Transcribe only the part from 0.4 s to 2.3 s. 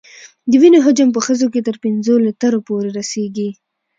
د وینې حجم په ښځو کې تر پنځو